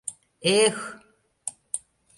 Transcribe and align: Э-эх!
Э-эх! 0.53 0.77